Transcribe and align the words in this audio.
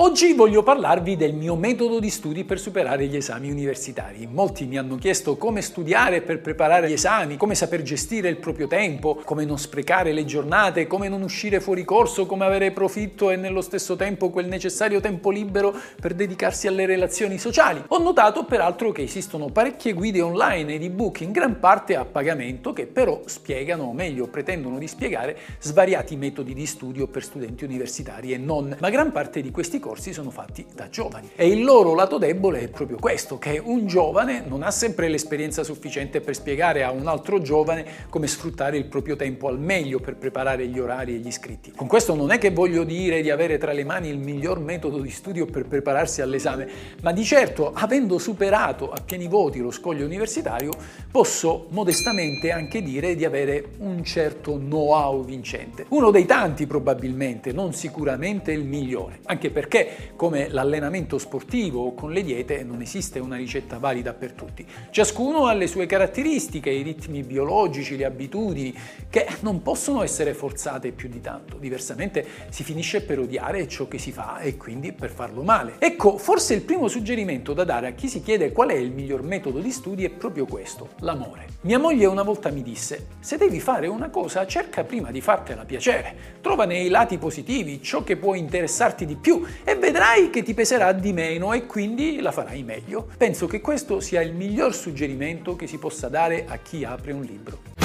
Oggi 0.00 0.32
voglio 0.32 0.62
parlarvi 0.62 1.16
del 1.16 1.34
mio 1.34 1.56
metodo 1.56 1.98
di 1.98 2.08
studi 2.08 2.44
per 2.44 2.60
superare 2.60 3.06
gli 3.06 3.16
esami 3.16 3.50
universitari. 3.50 4.28
Molti 4.30 4.64
mi 4.64 4.78
hanno 4.78 4.94
chiesto 4.94 5.36
come 5.36 5.60
studiare 5.60 6.22
per 6.22 6.40
preparare 6.40 6.88
gli 6.88 6.92
esami, 6.92 7.36
come 7.36 7.56
saper 7.56 7.82
gestire 7.82 8.28
il 8.28 8.36
proprio 8.36 8.68
tempo, 8.68 9.20
come 9.24 9.44
non 9.44 9.58
sprecare 9.58 10.12
le 10.12 10.24
giornate, 10.24 10.86
come 10.86 11.08
non 11.08 11.22
uscire 11.22 11.58
fuori 11.58 11.82
corso, 11.82 12.26
come 12.26 12.44
avere 12.44 12.70
profitto 12.70 13.32
e 13.32 13.36
nello 13.36 13.60
stesso 13.60 13.96
tempo 13.96 14.30
quel 14.30 14.46
necessario 14.46 15.00
tempo 15.00 15.30
libero 15.30 15.74
per 16.00 16.14
dedicarsi 16.14 16.68
alle 16.68 16.86
relazioni 16.86 17.36
sociali. 17.36 17.82
Ho 17.88 17.98
notato 17.98 18.44
peraltro 18.44 18.92
che 18.92 19.02
esistono 19.02 19.48
parecchie 19.48 19.94
guide 19.94 20.20
online 20.20 20.74
ed 20.74 20.84
ebook 20.84 21.22
in 21.22 21.32
gran 21.32 21.58
parte 21.58 21.96
a 21.96 22.04
pagamento 22.04 22.72
che 22.72 22.86
però 22.86 23.22
spiegano, 23.24 23.82
o 23.86 23.92
meglio 23.92 24.28
pretendono 24.28 24.78
di 24.78 24.86
spiegare, 24.86 25.36
svariati 25.58 26.14
metodi 26.14 26.54
di 26.54 26.66
studio 26.66 27.08
per 27.08 27.24
studenti 27.24 27.64
universitari 27.64 28.32
e 28.32 28.38
non, 28.38 28.76
ma 28.78 28.90
gran 28.90 29.10
parte 29.10 29.40
di 29.40 29.50
questi 29.50 29.86
corsi 29.88 30.12
sono 30.12 30.28
fatti 30.28 30.66
da 30.74 30.90
giovani. 30.90 31.30
E 31.34 31.48
il 31.48 31.64
loro 31.64 31.94
lato 31.94 32.18
debole 32.18 32.60
è 32.60 32.68
proprio 32.68 32.98
questo, 32.98 33.38
che 33.38 33.58
un 33.62 33.86
giovane 33.86 34.44
non 34.46 34.62
ha 34.62 34.70
sempre 34.70 35.08
l'esperienza 35.08 35.64
sufficiente 35.64 36.20
per 36.20 36.34
spiegare 36.34 36.82
a 36.82 36.90
un 36.90 37.06
altro 37.06 37.40
giovane 37.40 37.86
come 38.10 38.26
sfruttare 38.26 38.76
il 38.76 38.84
proprio 38.84 39.16
tempo 39.16 39.48
al 39.48 39.58
meglio 39.58 39.98
per 39.98 40.16
preparare 40.16 40.66
gli 40.66 40.78
orari 40.78 41.14
e 41.14 41.18
gli 41.20 41.26
iscritti. 41.26 41.72
Con 41.72 41.86
questo 41.86 42.14
non 42.14 42.32
è 42.32 42.36
che 42.36 42.50
voglio 42.50 42.84
dire 42.84 43.22
di 43.22 43.30
avere 43.30 43.56
tra 43.56 43.72
le 43.72 43.82
mani 43.82 44.10
il 44.10 44.18
miglior 44.18 44.58
metodo 44.58 45.00
di 45.00 45.08
studio 45.08 45.46
per 45.46 45.64
prepararsi 45.64 46.20
all'esame, 46.20 46.68
ma 47.00 47.10
di 47.12 47.24
certo, 47.24 47.72
avendo 47.72 48.18
superato 48.18 48.92
a 48.92 49.00
pieni 49.02 49.26
voti 49.26 49.58
lo 49.60 49.70
scoglio 49.70 50.04
universitario, 50.04 50.70
posso 51.10 51.68
modestamente 51.70 52.50
anche 52.50 52.82
dire 52.82 53.14
di 53.14 53.24
avere 53.24 53.70
un 53.78 54.04
certo 54.04 54.58
know-how 54.58 55.24
vincente. 55.24 55.86
Uno 55.88 56.10
dei 56.10 56.26
tanti 56.26 56.66
probabilmente, 56.66 57.52
non 57.52 57.72
sicuramente 57.72 58.52
il 58.52 58.64
migliore, 58.64 59.20
anche 59.24 59.48
perché 59.50 59.77
perché 59.78 60.12
come 60.16 60.48
l'allenamento 60.48 61.18
sportivo 61.18 61.84
o 61.84 61.94
con 61.94 62.10
le 62.10 62.22
diete 62.22 62.64
non 62.64 62.80
esiste 62.80 63.18
una 63.18 63.36
ricetta 63.36 63.78
valida 63.78 64.12
per 64.12 64.32
tutti. 64.32 64.66
Ciascuno 64.90 65.46
ha 65.46 65.52
le 65.52 65.68
sue 65.68 65.86
caratteristiche, 65.86 66.70
i 66.70 66.82
ritmi 66.82 67.22
biologici, 67.22 67.96
le 67.96 68.04
abitudini, 68.04 68.74
che 69.08 69.26
non 69.40 69.62
possono 69.62 70.02
essere 70.02 70.34
forzate 70.34 70.90
più 70.90 71.08
di 71.08 71.20
tanto, 71.20 71.56
diversamente 71.56 72.26
si 72.48 72.64
finisce 72.64 73.02
per 73.02 73.20
odiare 73.20 73.68
ciò 73.68 73.86
che 73.86 73.98
si 73.98 74.10
fa 74.10 74.38
e 74.40 74.56
quindi 74.56 74.92
per 74.92 75.10
farlo 75.10 75.42
male. 75.42 75.76
Ecco, 75.78 76.18
forse 76.18 76.54
il 76.54 76.62
primo 76.62 76.88
suggerimento 76.88 77.52
da 77.52 77.64
dare 77.64 77.86
a 77.86 77.92
chi 77.92 78.08
si 78.08 78.22
chiede 78.22 78.50
qual 78.50 78.70
è 78.70 78.74
il 78.74 78.90
miglior 78.90 79.22
metodo 79.22 79.60
di 79.60 79.70
studi 79.70 80.04
è 80.04 80.10
proprio 80.10 80.46
questo, 80.46 80.90
l'amore. 81.00 81.46
Mia 81.62 81.78
moglie 81.78 82.06
una 82.06 82.22
volta 82.22 82.50
mi 82.50 82.62
disse, 82.62 83.06
se 83.20 83.36
devi 83.36 83.60
fare 83.60 83.86
una 83.86 84.10
cosa 84.10 84.46
cerca 84.46 84.82
prima 84.84 85.10
di 85.10 85.20
fartela 85.20 85.64
piacere, 85.64 86.36
trova 86.40 86.64
nei 86.64 86.88
lati 86.88 87.18
positivi 87.18 87.82
ciò 87.82 88.02
che 88.02 88.16
può 88.16 88.34
interessarti 88.34 89.06
di 89.06 89.16
più 89.16 89.44
e 89.64 89.76
vedrai 89.76 90.30
che 90.30 90.42
ti 90.42 90.54
peserà 90.54 90.92
di 90.92 91.12
meno 91.12 91.52
e 91.52 91.66
quindi 91.66 92.20
la 92.20 92.32
farai 92.32 92.62
meglio. 92.62 93.08
Penso 93.16 93.46
che 93.46 93.60
questo 93.60 94.00
sia 94.00 94.20
il 94.20 94.32
miglior 94.32 94.74
suggerimento 94.74 95.56
che 95.56 95.66
si 95.66 95.78
possa 95.78 96.08
dare 96.08 96.44
a 96.48 96.56
chi 96.58 96.84
apre 96.84 97.12
un 97.12 97.22
libro. 97.22 97.78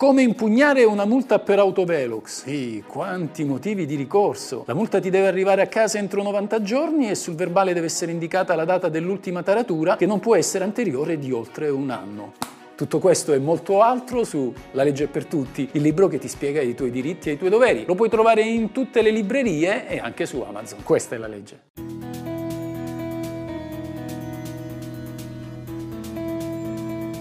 Come 0.00 0.22
impugnare 0.22 0.84
una 0.84 1.04
multa 1.04 1.40
per 1.40 1.58
autovelox? 1.58 2.44
Sì, 2.44 2.82
quanti 2.86 3.44
motivi 3.44 3.84
di 3.84 3.96
ricorso. 3.96 4.64
La 4.66 4.72
multa 4.72 4.98
ti 4.98 5.10
deve 5.10 5.26
arrivare 5.26 5.60
a 5.60 5.66
casa 5.66 5.98
entro 5.98 6.22
90 6.22 6.62
giorni 6.62 7.10
e 7.10 7.14
sul 7.14 7.34
verbale 7.34 7.74
deve 7.74 7.84
essere 7.84 8.10
indicata 8.10 8.54
la 8.54 8.64
data 8.64 8.88
dell'ultima 8.88 9.42
taratura 9.42 9.96
che 9.96 10.06
non 10.06 10.18
può 10.18 10.36
essere 10.36 10.64
anteriore 10.64 11.18
di 11.18 11.30
oltre 11.32 11.68
un 11.68 11.90
anno. 11.90 12.32
Tutto 12.80 12.98
questo 12.98 13.34
e 13.34 13.38
molto 13.38 13.82
altro 13.82 14.24
su 14.24 14.54
La 14.70 14.84
legge 14.84 15.06
per 15.06 15.26
tutti, 15.26 15.68
il 15.72 15.82
libro 15.82 16.08
che 16.08 16.16
ti 16.16 16.28
spiega 16.28 16.62
i 16.62 16.74
tuoi 16.74 16.90
diritti 16.90 17.28
e 17.28 17.32
i 17.32 17.36
tuoi 17.36 17.50
doveri. 17.50 17.84
Lo 17.84 17.94
puoi 17.94 18.08
trovare 18.08 18.40
in 18.40 18.72
tutte 18.72 19.02
le 19.02 19.10
librerie 19.10 19.86
e 19.86 19.98
anche 19.98 20.24
su 20.24 20.40
Amazon. 20.40 20.82
Questa 20.82 21.14
è 21.14 21.18
la 21.18 21.26
legge. 21.26 21.89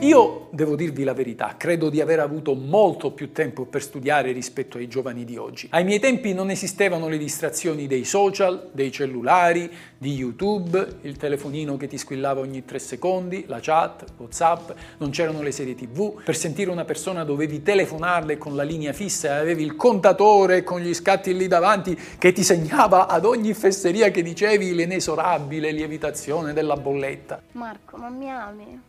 Io 0.01 0.47
devo 0.51 0.77
dirvi 0.77 1.03
la 1.03 1.13
verità, 1.13 1.55
credo 1.57 1.89
di 1.89 1.99
aver 1.99 2.21
avuto 2.21 2.53
molto 2.53 3.11
più 3.11 3.33
tempo 3.33 3.65
per 3.65 3.81
studiare 3.81 4.31
rispetto 4.31 4.77
ai 4.77 4.87
giovani 4.87 5.25
di 5.25 5.35
oggi. 5.35 5.67
Ai 5.71 5.83
miei 5.83 5.99
tempi 5.99 6.33
non 6.33 6.49
esistevano 6.49 7.09
le 7.09 7.17
distrazioni 7.17 7.85
dei 7.85 8.05
social, 8.05 8.69
dei 8.71 8.93
cellulari, 8.93 9.69
di 9.97 10.13
YouTube, 10.13 10.99
il 11.01 11.17
telefonino 11.17 11.75
che 11.75 11.87
ti 11.87 11.97
squillava 11.97 12.39
ogni 12.39 12.63
tre 12.63 12.79
secondi, 12.79 13.43
la 13.47 13.59
chat, 13.61 14.05
WhatsApp, 14.15 14.71
non 14.99 15.09
c'erano 15.09 15.41
le 15.41 15.51
serie 15.51 15.75
TV. 15.75 16.23
Per 16.23 16.35
sentire 16.35 16.71
una 16.71 16.85
persona 16.85 17.25
dovevi 17.25 17.61
telefonarle 17.61 18.37
con 18.37 18.55
la 18.55 18.63
linea 18.63 18.93
fissa 18.93 19.27
e 19.27 19.39
avevi 19.39 19.63
il 19.63 19.75
contatore 19.75 20.63
con 20.63 20.79
gli 20.79 20.93
scatti 20.93 21.35
lì 21.35 21.47
davanti 21.47 21.99
che 22.17 22.31
ti 22.31 22.43
segnava 22.43 23.07
ad 23.07 23.25
ogni 23.25 23.53
fesseria 23.53 24.11
che 24.11 24.21
dicevi 24.21 24.73
l'inesorabile 24.73 25.71
lievitazione 25.71 26.53
della 26.53 26.77
bolletta. 26.77 27.41
Marco, 27.51 27.97
ma 27.97 28.07
mi 28.07 28.31
ami? 28.31 28.81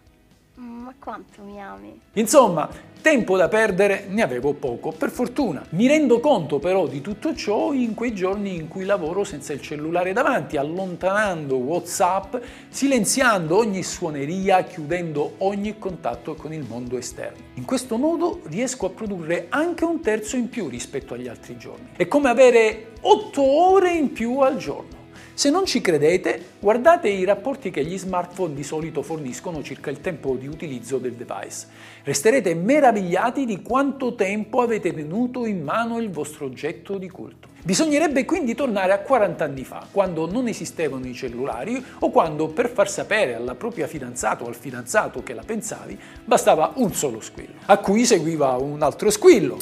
Mm, 0.60 0.82
ma 0.82 0.94
quanto 0.98 1.42
mi 1.42 1.58
ami? 1.58 1.98
Insomma, 2.12 2.68
tempo 3.00 3.38
da 3.38 3.48
perdere 3.48 4.04
ne 4.08 4.20
avevo 4.20 4.52
poco, 4.52 4.92
per 4.92 5.10
fortuna. 5.10 5.64
Mi 5.70 5.86
rendo 5.86 6.20
conto 6.20 6.58
però 6.58 6.86
di 6.86 7.00
tutto 7.00 7.34
ciò 7.34 7.72
in 7.72 7.94
quei 7.94 8.14
giorni 8.14 8.56
in 8.56 8.68
cui 8.68 8.84
lavoro 8.84 9.24
senza 9.24 9.54
il 9.54 9.62
cellulare 9.62 10.12
davanti, 10.12 10.58
allontanando 10.58 11.56
WhatsApp, 11.56 12.36
silenziando 12.68 13.56
ogni 13.56 13.82
suoneria, 13.82 14.62
chiudendo 14.64 15.36
ogni 15.38 15.78
contatto 15.78 16.34
con 16.34 16.52
il 16.52 16.66
mondo 16.68 16.98
esterno. 16.98 17.42
In 17.54 17.64
questo 17.64 17.96
modo 17.96 18.40
riesco 18.44 18.84
a 18.84 18.90
produrre 18.90 19.46
anche 19.48 19.84
un 19.86 20.00
terzo 20.00 20.36
in 20.36 20.50
più 20.50 20.68
rispetto 20.68 21.14
agli 21.14 21.28
altri 21.28 21.56
giorni. 21.56 21.92
È 21.96 22.06
come 22.06 22.28
avere 22.28 22.92
8 23.00 23.42
ore 23.42 23.92
in 23.92 24.12
più 24.12 24.40
al 24.40 24.58
giorno. 24.58 24.99
Se 25.40 25.48
non 25.48 25.64
ci 25.64 25.80
credete, 25.80 26.56
guardate 26.58 27.08
i 27.08 27.24
rapporti 27.24 27.70
che 27.70 27.82
gli 27.82 27.96
smartphone 27.96 28.52
di 28.52 28.62
solito 28.62 29.00
forniscono 29.00 29.62
circa 29.62 29.88
il 29.88 30.02
tempo 30.02 30.34
di 30.34 30.46
utilizzo 30.46 30.98
del 30.98 31.14
device. 31.14 31.66
Resterete 32.04 32.54
meravigliati 32.54 33.46
di 33.46 33.62
quanto 33.62 34.14
tempo 34.14 34.60
avete 34.60 34.92
tenuto 34.92 35.46
in 35.46 35.62
mano 35.62 35.98
il 35.98 36.10
vostro 36.10 36.44
oggetto 36.44 36.98
di 36.98 37.08
culto. 37.08 37.48
Bisognerebbe 37.62 38.26
quindi 38.26 38.54
tornare 38.54 38.92
a 38.92 38.98
40 38.98 39.42
anni 39.42 39.64
fa, 39.64 39.86
quando 39.90 40.30
non 40.30 40.46
esistevano 40.46 41.06
i 41.06 41.14
cellulari 41.14 41.82
o 42.00 42.10
quando 42.10 42.48
per 42.48 42.68
far 42.68 42.90
sapere 42.90 43.34
alla 43.34 43.54
propria 43.54 43.86
fidanzata 43.86 44.44
o 44.44 44.46
al 44.46 44.54
fidanzato 44.54 45.22
che 45.22 45.32
la 45.32 45.42
pensavi 45.42 45.98
bastava 46.22 46.72
un 46.74 46.92
solo 46.92 47.22
squillo, 47.22 47.60
a 47.64 47.78
cui 47.78 48.04
seguiva 48.04 48.56
un 48.56 48.82
altro 48.82 49.08
squillo. 49.08 49.56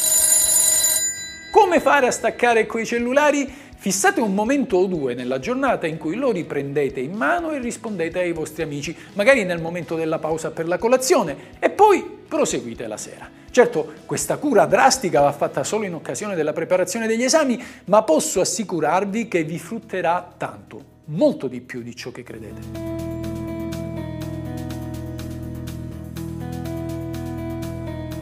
Come 1.50 1.80
fare 1.80 2.06
a 2.06 2.10
staccare 2.10 2.66
quei 2.66 2.84
cellulari? 2.84 3.50
Fissate 3.80 4.20
un 4.20 4.34
momento 4.34 4.76
o 4.76 4.86
due 4.86 5.14
nella 5.14 5.38
giornata 5.38 5.86
in 5.86 5.96
cui 5.96 6.14
lo 6.14 6.30
riprendete 6.30 7.00
in 7.00 7.12
mano 7.12 7.52
e 7.52 7.58
rispondete 7.58 8.18
ai 8.18 8.32
vostri 8.32 8.64
amici, 8.64 8.94
magari 9.14 9.44
nel 9.44 9.60
momento 9.60 9.94
della 9.94 10.18
pausa 10.18 10.50
per 10.50 10.68
la 10.68 10.76
colazione, 10.76 11.36
e 11.58 11.70
poi 11.70 12.04
proseguite 12.28 12.86
la 12.86 12.98
sera. 12.98 13.30
Certo, 13.50 13.94
questa 14.04 14.36
cura 14.36 14.66
drastica 14.66 15.22
va 15.22 15.32
fatta 15.32 15.64
solo 15.64 15.86
in 15.86 15.94
occasione 15.94 16.34
della 16.34 16.52
preparazione 16.52 17.06
degli 17.06 17.22
esami, 17.22 17.62
ma 17.84 18.02
posso 18.02 18.40
assicurarvi 18.40 19.26
che 19.26 19.42
vi 19.44 19.58
frutterà 19.58 20.34
tanto, 20.36 20.82
molto 21.06 21.46
di 21.46 21.62
più 21.62 21.80
di 21.80 21.96
ciò 21.96 22.10
che 22.10 22.22
credete. 22.24 23.27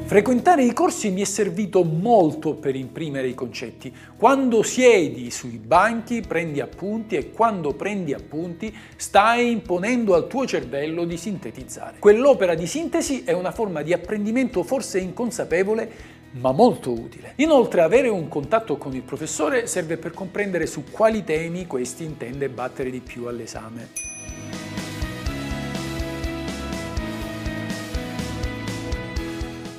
Frequentare 0.06 0.62
i 0.62 0.72
corsi 0.72 1.11
mi 1.11 1.22
è 1.22 1.25
servito 1.25 1.83
molto 1.83 2.55
per 2.55 2.77
imprimere 2.77 3.27
i 3.27 3.34
concetti. 3.34 3.93
Quando 4.17 4.62
siedi 4.62 5.33
sui 5.33 5.59
banchi 5.59 6.21
prendi 6.21 6.61
appunti 6.61 7.17
e 7.17 7.33
quando 7.33 7.72
prendi 7.72 8.15
appunti 8.15 8.72
stai 8.95 9.50
imponendo 9.50 10.15
al 10.15 10.28
tuo 10.28 10.47
cervello 10.47 11.03
di 11.03 11.16
sintetizzare. 11.16 11.97
Quell'opera 11.99 12.55
di 12.55 12.69
sintesi 12.69 13.25
è 13.25 13.33
una 13.33 13.50
forma 13.50 13.83
di 13.83 13.93
apprendimento 13.93 14.62
forse 14.62 15.00
inconsapevole 15.00 16.15
ma 16.39 16.53
molto 16.53 16.93
utile. 16.93 17.33
Inoltre 17.37 17.81
avere 17.81 18.06
un 18.06 18.28
contatto 18.28 18.77
con 18.77 18.95
il 18.95 19.03
professore 19.03 19.66
serve 19.66 19.97
per 19.97 20.13
comprendere 20.13 20.66
su 20.66 20.84
quali 20.89 21.25
temi 21.25 21.66
questi 21.66 22.04
intende 22.04 22.48
battere 22.48 22.91
di 22.91 23.01
più 23.01 23.25
all'esame. 23.25 24.16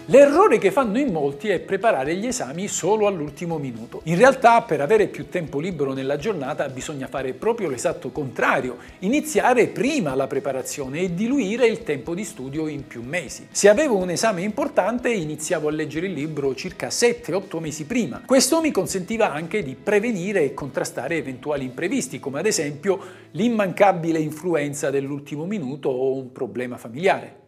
L'errore 0.09 0.57
che 0.57 0.71
fanno 0.71 1.00
in 1.00 1.12
molti 1.12 1.50
è 1.50 1.59
preparare 1.59 2.15
gli 2.15 2.27
esami 2.27 2.69
solo 2.69 3.07
all'ultimo 3.07 3.57
minuto. 3.57 4.00
In 4.06 4.15
realtà 4.15 4.62
per 4.62 4.80
avere 4.80 5.07
più 5.07 5.27
tempo 5.27 5.59
libero 5.59 5.92
nella 5.92 6.15
giornata 6.15 6.69
bisogna 6.69 7.07
fare 7.07 7.33
proprio 7.33 7.68
l'esatto 7.68 8.12
contrario, 8.12 8.77
iniziare 9.00 9.68
prima 9.68 10.15
la 10.15 10.27
preparazione 10.27 11.01
e 11.01 11.13
diluire 11.13 11.68
il 11.68 11.83
tempo 11.83 12.15
di 12.15 12.24
studio 12.24 12.69
in 12.69 12.88
più 12.88 13.01
mesi. 13.04 13.50
Se 13.51 13.68
avevo 13.68 13.98
un 13.98 14.09
esame 14.09 14.44
importante 14.44 15.12
iniziavo 15.12 15.68
a 15.68 15.71
leggere 15.71 16.06
il 16.06 16.13
libro 16.13 16.56
circa 16.56 16.88
7-8 16.88 17.59
mesi 17.59 17.83
prima. 17.83 18.21
Questo 18.25 18.62
mi 18.62 18.71
consentiva 18.71 19.33
anche 19.33 19.62
di 19.62 19.75
prevenire 19.75 20.42
e 20.42 20.54
contrastare 20.54 21.18
eventuali 21.18 21.65
imprevisti, 21.65 22.21
come 22.21 22.39
ad 22.39 22.45
esempio 22.45 22.98
l'immancabile 23.31 24.19
influenza 24.19 24.89
dell'ultimo 24.89 25.45
minuto 25.45 25.89
o 25.89 26.15
un 26.15 26.31
problema 26.31 26.77
familiare. 26.77 27.47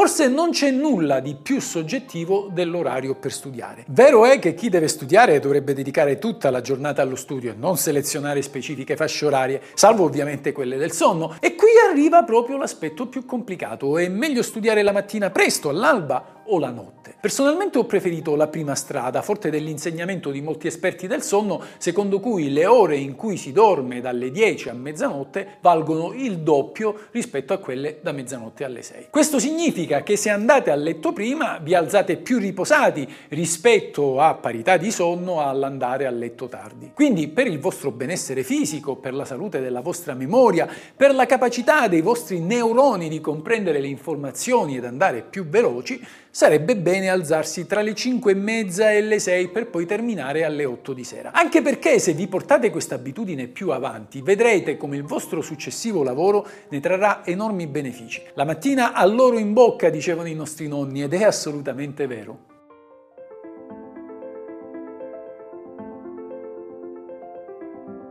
Forse 0.00 0.28
non 0.28 0.48
c'è 0.48 0.70
nulla 0.70 1.20
di 1.20 1.34
più 1.34 1.60
soggettivo 1.60 2.48
dell'orario 2.50 3.16
per 3.16 3.32
studiare. 3.32 3.84
Vero 3.88 4.24
è 4.24 4.38
che 4.38 4.54
chi 4.54 4.70
deve 4.70 4.88
studiare 4.88 5.40
dovrebbe 5.40 5.74
dedicare 5.74 6.18
tutta 6.18 6.48
la 6.48 6.62
giornata 6.62 7.02
allo 7.02 7.16
studio 7.16 7.50
e 7.50 7.54
non 7.54 7.76
selezionare 7.76 8.40
specifiche 8.40 8.96
fasce 8.96 9.26
orarie, 9.26 9.60
salvo 9.74 10.04
ovviamente 10.04 10.52
quelle 10.52 10.78
del 10.78 10.92
sonno. 10.92 11.36
E 11.38 11.54
qui 11.54 11.68
arriva 11.86 12.22
proprio 12.22 12.56
l'aspetto 12.56 13.08
più 13.08 13.26
complicato. 13.26 13.98
È 13.98 14.08
meglio 14.08 14.42
studiare 14.42 14.82
la 14.82 14.92
mattina 14.92 15.28
presto, 15.28 15.68
all'alba 15.68 16.40
o 16.50 16.58
la 16.58 16.70
notte. 16.70 17.14
Personalmente 17.20 17.78
ho 17.78 17.84
preferito 17.84 18.34
la 18.34 18.48
prima 18.48 18.74
strada, 18.74 19.22
forte 19.22 19.50
dell'insegnamento 19.50 20.30
di 20.30 20.40
molti 20.40 20.66
esperti 20.66 21.06
del 21.06 21.22
sonno, 21.22 21.62
secondo 21.78 22.20
cui 22.20 22.50
le 22.50 22.66
ore 22.66 22.96
in 22.96 23.14
cui 23.14 23.36
si 23.36 23.52
dorme 23.52 24.00
dalle 24.00 24.30
10 24.30 24.68
a 24.68 24.72
mezzanotte 24.72 25.58
valgono 25.60 26.12
il 26.12 26.38
doppio 26.38 27.08
rispetto 27.10 27.52
a 27.52 27.58
quelle 27.58 27.98
da 28.02 28.12
mezzanotte 28.12 28.64
alle 28.64 28.82
6. 28.82 29.06
Questo 29.10 29.38
significa 29.38 29.89
che 29.98 30.16
se 30.16 30.30
andate 30.30 30.70
a 30.70 30.76
letto 30.76 31.12
prima 31.12 31.58
vi 31.60 31.74
alzate 31.74 32.16
più 32.16 32.38
riposati 32.38 33.06
rispetto 33.28 34.20
a 34.20 34.34
parità 34.34 34.76
di 34.76 34.90
sonno 34.90 35.40
all'andare 35.42 36.06
a 36.06 36.10
letto 36.10 36.46
tardi. 36.46 36.92
Quindi 36.94 37.28
per 37.28 37.48
il 37.48 37.58
vostro 37.58 37.90
benessere 37.90 38.44
fisico, 38.44 38.96
per 38.96 39.12
la 39.12 39.24
salute 39.24 39.60
della 39.60 39.80
vostra 39.80 40.14
memoria, 40.14 40.68
per 40.96 41.12
la 41.14 41.26
capacità 41.26 41.88
dei 41.88 42.00
vostri 42.00 42.38
neuroni 42.38 43.08
di 43.08 43.20
comprendere 43.20 43.80
le 43.80 43.88
informazioni 43.88 44.76
ed 44.76 44.84
andare 44.84 45.22
più 45.22 45.46
veloci, 45.46 46.00
sarebbe 46.30 46.76
bene 46.76 47.08
alzarsi 47.08 47.66
tra 47.66 47.80
le 47.80 47.94
5 47.94 48.32
e 48.32 48.34
mezza 48.34 48.92
e 48.92 49.00
le 49.00 49.18
6 49.18 49.48
per 49.48 49.68
poi 49.68 49.86
terminare 49.86 50.44
alle 50.44 50.64
8 50.64 50.92
di 50.92 51.04
sera. 51.04 51.32
Anche 51.32 51.62
perché 51.62 51.98
se 51.98 52.12
vi 52.12 52.28
portate 52.28 52.70
questa 52.70 52.94
abitudine 52.94 53.48
più 53.48 53.70
avanti, 53.70 54.22
vedrete 54.22 54.76
come 54.76 54.96
il 54.96 55.04
vostro 55.04 55.40
successivo 55.40 56.02
lavoro 56.02 56.46
ne 56.68 56.80
trarrà 56.80 57.24
enormi 57.24 57.66
benefici. 57.66 58.22
La 58.34 58.44
mattina 58.44 58.92
all'oro 58.92 59.38
in 59.38 59.52
bocca, 59.52 59.90
dicevano 59.90 60.28
i 60.28 60.34
nostri 60.34 60.68
nonni, 60.68 61.02
ed 61.02 61.14
è 61.14 61.24
assolutamente 61.24 62.06
vero. 62.06 62.49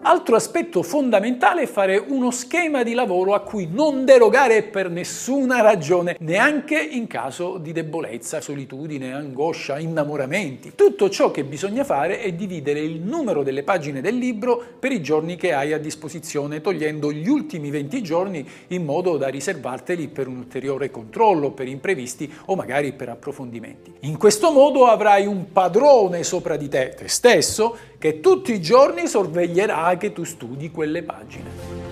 Altro 0.10 0.36
aspetto 0.36 0.82
fondamentale 0.82 1.62
è 1.62 1.66
fare 1.68 1.96
uno 1.96 2.32
schema 2.32 2.82
di 2.82 2.96
lavoro 2.96 3.36
a 3.36 3.42
cui 3.42 3.70
non 3.72 4.06
derogare 4.06 4.64
per 4.64 4.90
nessuna 4.90 5.62
ragione, 5.62 6.18
neanche 6.22 6.80
in 6.80 7.06
caso 7.06 7.60
di 7.60 7.72
debolezza, 7.74 8.42
solitudine, 8.42 9.14
angoscia, 9.14 9.78
innamoramenti. 9.78 10.72
Tutto 10.74 11.12
ciò 11.12 11.30
che 11.30 11.44
bisogna 11.44 11.84
fare 11.84 12.22
è 12.22 12.32
dividere 12.34 12.80
il 12.80 13.02
numero 13.02 13.44
delle 13.44 13.62
pagine 13.62 14.02
del 14.02 14.16
libro 14.16 14.60
per 14.80 14.92
i 14.92 15.04
giorni 15.04 15.36
che 15.36 15.54
hai 15.54 15.74
a 15.74 15.78
disposizione, 15.78 16.60
togliendo 16.60 17.12
gli 17.12 17.30
ultimi 17.30 17.70
20 17.70 18.02
giorni 18.02 18.50
in 18.70 18.86
modo 18.86 19.16
da 19.16 19.28
riservarteli 19.28 20.08
per 20.08 20.28
un 20.28 20.38
ulteriore 20.38 20.90
controllo, 20.90 21.52
per 21.52 21.68
imprevisti 21.68 22.34
o 22.46 22.56
magari 22.56 22.94
per 22.94 23.10
approfondimenti. 23.10 23.94
In 24.00 24.18
questo 24.18 24.50
modo 24.50 24.88
avrai 24.88 25.28
un 25.28 25.52
padrone 25.52 26.24
sopra 26.24 26.58
di 26.58 26.68
te, 26.68 26.96
te 26.98 27.08
stesso, 27.08 27.78
che 28.00 28.22
tutti 28.22 28.54
i 28.54 28.62
giorni 28.62 29.08
sorveglierà 29.08 29.96
che 29.98 30.14
tu 30.14 30.24
studi 30.24 30.72
quelle 30.72 31.04
pagine. 31.04 31.88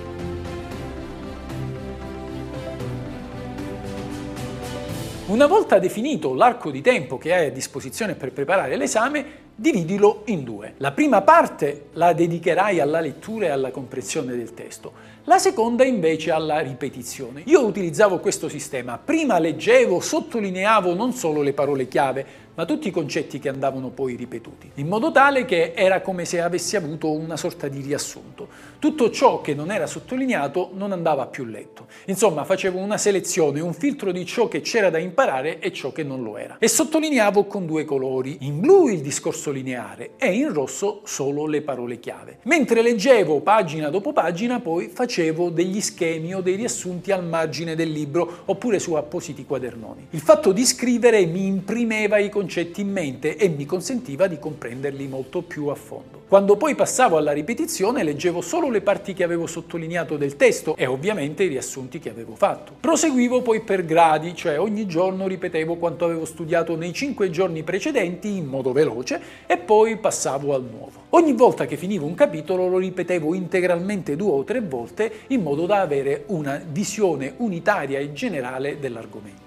Una 5.27 5.45
volta 5.45 5.77
definito 5.77 6.33
l'arco 6.33 6.71
di 6.71 6.79
tempo 6.79 7.17
che 7.17 7.33
hai 7.33 7.47
a 7.47 7.51
disposizione 7.51 8.15
per 8.15 8.31
preparare 8.31 8.77
l'esame, 8.77 9.25
dividilo 9.53 10.21
in 10.27 10.45
due. 10.45 10.75
La 10.77 10.93
prima 10.93 11.21
parte 11.23 11.87
la 11.93 12.13
dedicherai 12.13 12.79
alla 12.79 13.01
lettura 13.01 13.47
e 13.47 13.49
alla 13.49 13.71
comprensione 13.71 14.37
del 14.37 14.53
testo, 14.53 14.93
la 15.25 15.39
seconda 15.39 15.83
invece 15.83 16.31
alla 16.31 16.59
ripetizione. 16.59 17.41
Io 17.47 17.65
utilizzavo 17.65 18.19
questo 18.19 18.47
sistema, 18.47 18.97
prima 18.97 19.37
leggevo, 19.39 19.99
sottolineavo 19.99 20.93
non 20.93 21.11
solo 21.11 21.41
le 21.41 21.51
parole 21.51 21.89
chiave, 21.89 22.25
ma 22.57 22.65
tutti 22.65 22.87
i 22.87 22.91
concetti 22.91 23.37
che 23.37 23.49
andavano 23.49 23.89
poi 23.89 24.15
ripetuti, 24.15 24.71
in 24.75 24.87
modo 24.87 25.11
tale 25.11 25.45
che 25.45 25.73
era 25.75 26.01
come 26.01 26.25
se 26.25 26.41
avessi 26.41 26.75
avuto 26.75 27.11
una 27.11 27.37
sorta 27.37 27.67
di 27.67 27.81
riassunto. 27.81 28.47
Tutto 28.79 29.11
ciò 29.11 29.41
che 29.41 29.53
non 29.53 29.69
era 29.69 29.85
sottolineato 29.85 30.71
non 30.73 30.91
andava 30.91 31.27
più 31.27 31.45
letto. 31.45 31.85
Insomma, 32.05 32.45
facevo 32.45 32.79
una 32.79 32.97
selezione, 32.97 33.59
un 33.59 33.73
filtro 33.73 34.11
di 34.11 34.25
ciò 34.25 34.47
che 34.47 34.61
c'era 34.61 34.89
da 34.89 34.97
imparare 34.97 35.59
e 35.59 35.71
ciò 35.71 35.91
che 35.91 36.01
non 36.01 36.23
lo 36.23 36.35
era. 36.35 36.57
E 36.57 36.67
sottolineavo 36.67 37.45
con 37.45 37.67
due 37.67 37.85
colori, 37.85 38.37
in 38.41 38.59
blu 38.59 38.87
il 38.87 39.01
discorso 39.01 39.51
lineare 39.51 40.11
e 40.17 40.33
in 40.33 40.51
rosso 40.51 41.01
solo 41.03 41.45
le 41.45 41.61
parole 41.61 41.99
chiave. 41.99 42.39
Mentre 42.43 42.81
leggevo 42.81 43.39
pagina 43.41 43.89
dopo 43.89 44.13
pagina, 44.13 44.59
poi 44.59 44.87
facevo 44.87 45.49
degli 45.49 45.79
schemi 45.79 46.33
o 46.33 46.41
dei 46.41 46.55
riassunti 46.55 47.11
al 47.11 47.23
margine 47.23 47.75
del 47.75 47.91
libro 47.91 48.39
oppure 48.45 48.79
su 48.79 48.93
appositi 48.93 49.45
quadernoni. 49.45 50.07
Il 50.09 50.21
fatto 50.21 50.51
di 50.51 50.65
scrivere 50.65 51.23
mi 51.27 51.45
imprimeva 51.45 52.17
i 52.17 52.29
concetti 52.29 52.45
concetti 52.47 52.79
in 52.79 52.89
mente 52.89 53.35
e 53.35 53.49
mi 53.49 53.65
consentiva 53.65 54.25
di 54.27 54.39
comprenderli 54.39 55.05
molto 55.07 55.41
più 55.41 55.67
a 55.67 55.75
fondo. 55.75 56.21
Quando 56.29 56.55
poi 56.55 56.75
passavo 56.75 57.17
alla 57.17 57.33
ripetizione 57.33 58.03
leggevo 58.03 58.39
solo 58.39 58.69
le 58.69 58.79
parti 58.79 59.13
che 59.13 59.25
avevo 59.25 59.47
sottolineato 59.47 60.15
del 60.15 60.37
testo 60.37 60.77
e 60.77 60.85
ovviamente 60.85 61.43
i 61.43 61.49
riassunti 61.49 61.99
che 61.99 62.09
avevo 62.09 62.35
fatto. 62.35 62.71
Proseguivo 62.79 63.41
poi 63.41 63.59
per 63.59 63.83
gradi, 63.83 64.33
cioè 64.33 64.57
ogni 64.57 64.87
giorno 64.87 65.27
ripetevo 65.27 65.75
quanto 65.75 66.05
avevo 66.05 66.23
studiato 66.23 66.77
nei 66.77 66.93
cinque 66.93 67.29
giorni 67.29 67.63
precedenti 67.63 68.37
in 68.37 68.45
modo 68.45 68.71
veloce 68.71 69.19
e 69.45 69.57
poi 69.57 69.97
passavo 69.97 70.53
al 70.53 70.63
nuovo. 70.63 71.03
Ogni 71.09 71.33
volta 71.33 71.65
che 71.65 71.75
finivo 71.75 72.05
un 72.05 72.15
capitolo 72.15 72.69
lo 72.69 72.77
ripetevo 72.77 73.33
integralmente 73.33 74.15
due 74.15 74.31
o 74.31 74.43
tre 74.45 74.61
volte 74.61 75.11
in 75.27 75.41
modo 75.41 75.65
da 75.65 75.81
avere 75.81 76.23
una 76.27 76.63
visione 76.65 77.33
unitaria 77.37 77.99
e 77.99 78.13
generale 78.13 78.79
dell'argomento. 78.79 79.46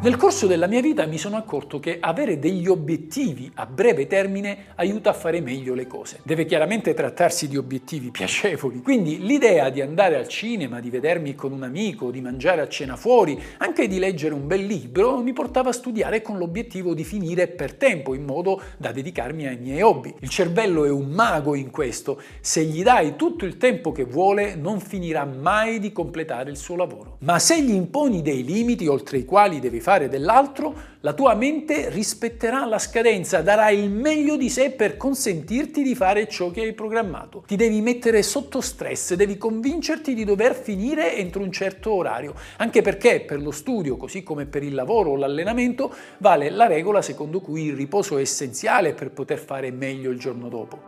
Nel 0.00 0.14
corso 0.14 0.46
della 0.46 0.68
mia 0.68 0.80
vita 0.80 1.06
mi 1.06 1.18
sono 1.18 1.36
accorto 1.36 1.80
che 1.80 1.96
avere 1.98 2.38
degli 2.38 2.68
obiettivi 2.68 3.50
a 3.54 3.66
breve 3.66 4.06
termine 4.06 4.66
aiuta 4.76 5.10
a 5.10 5.12
fare 5.12 5.40
meglio 5.40 5.74
le 5.74 5.88
cose. 5.88 6.20
Deve 6.22 6.44
chiaramente 6.44 6.94
trattarsi 6.94 7.48
di 7.48 7.56
obiettivi 7.56 8.12
piacevoli, 8.12 8.80
quindi 8.80 9.18
l'idea 9.18 9.70
di 9.70 9.80
andare 9.80 10.14
al 10.14 10.28
cinema, 10.28 10.78
di 10.78 10.88
vedermi 10.88 11.34
con 11.34 11.50
un 11.50 11.64
amico, 11.64 12.12
di 12.12 12.20
mangiare 12.20 12.60
a 12.60 12.68
cena 12.68 12.94
fuori, 12.94 13.42
anche 13.56 13.88
di 13.88 13.98
leggere 13.98 14.34
un 14.34 14.46
bel 14.46 14.64
libro, 14.64 15.20
mi 15.20 15.32
portava 15.32 15.70
a 15.70 15.72
studiare 15.72 16.22
con 16.22 16.38
l'obiettivo 16.38 16.94
di 16.94 17.02
finire 17.02 17.48
per 17.48 17.74
tempo, 17.74 18.14
in 18.14 18.24
modo 18.24 18.62
da 18.76 18.92
dedicarmi 18.92 19.48
ai 19.48 19.58
miei 19.58 19.82
hobby. 19.82 20.14
Il 20.20 20.28
cervello 20.28 20.84
è 20.84 20.90
un 20.90 21.08
mago 21.08 21.56
in 21.56 21.72
questo, 21.72 22.22
se 22.40 22.62
gli 22.62 22.84
dai 22.84 23.16
tutto 23.16 23.44
il 23.44 23.56
tempo 23.56 23.90
che 23.90 24.04
vuole 24.04 24.54
non 24.54 24.78
finirà 24.78 25.24
mai 25.24 25.80
di 25.80 25.90
completare 25.90 26.50
il 26.50 26.56
suo 26.56 26.76
lavoro. 26.76 27.16
Ma 27.22 27.40
se 27.40 27.60
gli 27.60 27.74
imponi 27.74 28.22
dei 28.22 28.44
limiti 28.44 28.86
oltre 28.86 29.18
i 29.18 29.24
quali 29.24 29.58
devi 29.58 29.80
fare 29.80 29.86
fare 29.88 30.10
dell'altro, 30.10 30.74
la 31.00 31.14
tua 31.14 31.34
mente 31.34 31.88
rispetterà 31.88 32.66
la 32.66 32.78
scadenza, 32.78 33.40
darà 33.40 33.70
il 33.70 33.88
meglio 33.88 34.36
di 34.36 34.50
sé 34.50 34.70
per 34.70 34.98
consentirti 34.98 35.82
di 35.82 35.94
fare 35.94 36.28
ciò 36.28 36.50
che 36.50 36.60
hai 36.60 36.74
programmato. 36.74 37.44
Ti 37.46 37.56
devi 37.56 37.80
mettere 37.80 38.22
sotto 38.22 38.60
stress, 38.60 39.14
devi 39.14 39.38
convincerti 39.38 40.12
di 40.12 40.24
dover 40.24 40.54
finire 40.54 41.16
entro 41.16 41.42
un 41.42 41.50
certo 41.50 41.92
orario, 41.92 42.34
anche 42.58 42.82
perché 42.82 43.20
per 43.20 43.40
lo 43.40 43.50
studio, 43.50 43.96
così 43.96 44.22
come 44.22 44.44
per 44.44 44.62
il 44.62 44.74
lavoro 44.74 45.12
o 45.12 45.16
l'allenamento, 45.16 45.90
vale 46.18 46.50
la 46.50 46.66
regola 46.66 47.00
secondo 47.00 47.40
cui 47.40 47.64
il 47.64 47.74
riposo 47.74 48.18
è 48.18 48.20
essenziale 48.20 48.92
per 48.92 49.10
poter 49.10 49.38
fare 49.38 49.70
meglio 49.70 50.10
il 50.10 50.18
giorno 50.18 50.50
dopo. 50.50 50.87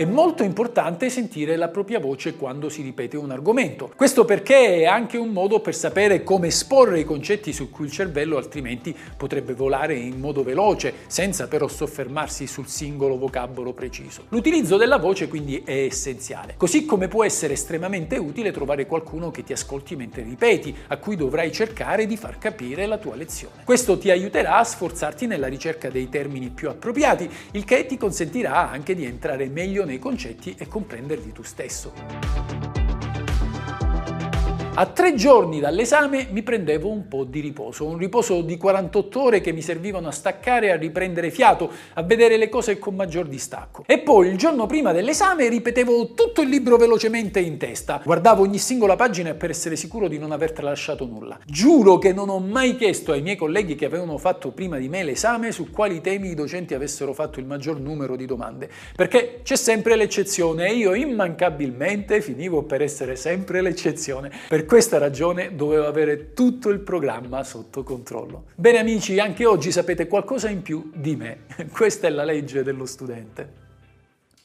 È 0.00 0.06
molto 0.06 0.42
importante 0.42 1.10
sentire 1.10 1.56
la 1.56 1.68
propria 1.68 1.98
voce 1.98 2.34
quando 2.34 2.70
si 2.70 2.80
ripete 2.80 3.18
un 3.18 3.32
argomento. 3.32 3.92
Questo 3.94 4.24
perché 4.24 4.76
è 4.76 4.84
anche 4.86 5.18
un 5.18 5.28
modo 5.28 5.60
per 5.60 5.74
sapere 5.74 6.22
come 6.24 6.46
esporre 6.46 7.00
i 7.00 7.04
concetti 7.04 7.52
su 7.52 7.68
cui 7.68 7.84
il 7.84 7.90
cervello 7.90 8.38
altrimenti 8.38 8.96
potrebbe 9.14 9.52
volare 9.52 9.94
in 9.94 10.18
modo 10.18 10.42
veloce, 10.42 10.94
senza 11.06 11.48
però 11.48 11.68
soffermarsi 11.68 12.46
sul 12.46 12.66
singolo 12.66 13.18
vocabolo 13.18 13.74
preciso. 13.74 14.22
L'utilizzo 14.30 14.78
della 14.78 14.96
voce 14.96 15.28
quindi 15.28 15.60
è 15.66 15.82
essenziale, 15.82 16.54
così 16.56 16.86
come 16.86 17.06
può 17.06 17.22
essere 17.22 17.52
estremamente 17.52 18.16
utile 18.16 18.52
trovare 18.52 18.86
qualcuno 18.86 19.30
che 19.30 19.44
ti 19.44 19.52
ascolti 19.52 19.96
mentre 19.96 20.22
ripeti, 20.22 20.74
a 20.86 20.96
cui 20.96 21.14
dovrai 21.14 21.52
cercare 21.52 22.06
di 22.06 22.16
far 22.16 22.38
capire 22.38 22.86
la 22.86 22.96
tua 22.96 23.16
lezione. 23.16 23.64
Questo 23.64 23.98
ti 23.98 24.10
aiuterà 24.10 24.56
a 24.60 24.64
sforzarti 24.64 25.26
nella 25.26 25.46
ricerca 25.46 25.90
dei 25.90 26.08
termini 26.08 26.48
più 26.48 26.70
appropriati, 26.70 27.28
il 27.50 27.64
che 27.66 27.84
ti 27.84 27.98
consentirà 27.98 28.70
anche 28.70 28.94
di 28.94 29.04
entrare 29.04 29.46
meglio 29.48 29.88
nei 29.90 29.98
concetti 29.98 30.54
e 30.56 30.68
comprenderli 30.68 31.32
tu 31.32 31.42
stesso. 31.42 32.59
A 34.72 34.86
tre 34.86 35.14
giorni 35.14 35.58
dall'esame 35.58 36.28
mi 36.30 36.44
prendevo 36.44 36.88
un 36.88 37.08
po' 37.08 37.24
di 37.24 37.40
riposo, 37.40 37.84
un 37.84 37.98
riposo 37.98 38.40
di 38.40 38.56
48 38.56 39.20
ore 39.20 39.40
che 39.40 39.52
mi 39.52 39.62
servivano 39.62 40.06
a 40.06 40.12
staccare 40.12 40.70
a 40.70 40.76
riprendere 40.76 41.32
fiato, 41.32 41.68
a 41.94 42.02
vedere 42.02 42.36
le 42.36 42.48
cose 42.48 42.78
con 42.78 42.94
maggior 42.94 43.26
distacco. 43.26 43.82
E 43.84 43.98
poi 43.98 44.28
il 44.28 44.38
giorno 44.38 44.66
prima 44.66 44.92
dell'esame 44.92 45.48
ripetevo 45.48 46.14
tutto 46.14 46.40
il 46.40 46.48
libro 46.48 46.76
velocemente 46.76 47.40
in 47.40 47.58
testa, 47.58 48.00
guardavo 48.02 48.42
ogni 48.42 48.58
singola 48.58 48.94
pagina 48.94 49.34
per 49.34 49.50
essere 49.50 49.74
sicuro 49.74 50.06
di 50.06 50.18
non 50.18 50.30
aver 50.30 50.52
tralasciato 50.52 51.04
nulla. 51.04 51.36
Giuro 51.44 51.98
che 51.98 52.12
non 52.12 52.28
ho 52.28 52.38
mai 52.38 52.76
chiesto 52.76 53.10
ai 53.10 53.22
miei 53.22 53.36
colleghi 53.36 53.74
che 53.74 53.86
avevano 53.86 54.18
fatto 54.18 54.52
prima 54.52 54.78
di 54.78 54.88
me 54.88 55.02
l'esame 55.02 55.50
su 55.50 55.70
quali 55.70 56.00
temi 56.00 56.30
i 56.30 56.34
docenti 56.34 56.74
avessero 56.74 57.12
fatto 57.12 57.40
il 57.40 57.44
maggior 57.44 57.80
numero 57.80 58.14
di 58.14 58.24
domande, 58.24 58.70
perché 58.94 59.40
c'è 59.42 59.56
sempre 59.56 59.96
l'eccezione 59.96 60.68
e 60.68 60.74
io 60.74 60.94
immancabilmente 60.94 62.22
finivo 62.22 62.62
per 62.62 62.82
essere 62.82 63.16
sempre 63.16 63.60
l'eccezione. 63.60 64.30
Per 64.60 64.68
questa 64.68 64.98
ragione 64.98 65.56
dovevo 65.56 65.86
avere 65.86 66.34
tutto 66.34 66.68
il 66.68 66.80
programma 66.80 67.42
sotto 67.44 67.82
controllo. 67.82 68.48
Bene 68.56 68.76
amici, 68.76 69.18
anche 69.18 69.46
oggi 69.46 69.72
sapete 69.72 70.06
qualcosa 70.06 70.50
in 70.50 70.60
più 70.60 70.90
di 70.94 71.16
me. 71.16 71.46
Questa 71.72 72.08
è 72.08 72.10
la 72.10 72.24
legge 72.24 72.62
dello 72.62 72.84
studente. 72.84 73.69